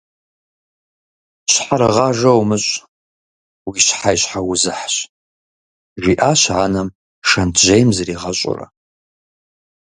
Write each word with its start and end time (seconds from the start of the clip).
«Щхьэрыгъажэ 1.51 2.31
умыщӏ, 2.39 2.71
уи 3.67 3.79
щхьэ 3.85 4.11
и 4.15 4.17
щхьэузыхьщ»,- 4.21 4.95
жиӏащ 6.01 6.41
анэм, 6.63 6.87
шэнтжьейм 7.29 7.89
зригъэщӏурэ. 7.95 8.65